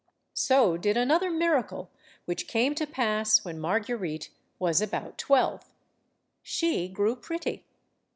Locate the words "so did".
0.33-0.97